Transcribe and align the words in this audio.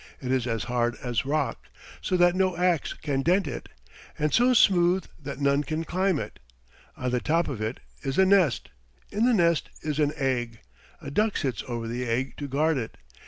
It 0.19 0.31
is 0.31 0.47
as 0.47 0.63
hard 0.63 0.95
as 1.03 1.27
rock, 1.27 1.67
so 2.01 2.17
that 2.17 2.33
no 2.33 2.57
ax 2.57 2.93
can 2.93 3.21
dent 3.21 3.45
it, 3.47 3.69
and 4.17 4.33
so 4.33 4.55
smooth 4.55 5.05
that 5.21 5.39
none 5.39 5.61
can 5.61 5.83
climb 5.83 6.17
it. 6.17 6.39
On 6.97 7.11
the 7.11 7.21
top 7.21 7.47
of 7.47 7.61
it 7.61 7.81
is 8.01 8.17
a 8.17 8.25
nest. 8.25 8.69
In 9.11 9.25
the 9.27 9.33
nest 9.35 9.69
is 9.83 9.99
an 9.99 10.11
egg. 10.15 10.61
A 11.03 11.11
duck 11.11 11.37
sits 11.37 11.63
over 11.67 11.87
the 11.87 12.05
egg 12.07 12.33
to 12.37 12.47
guard 12.47 12.79
it. 12.79 12.97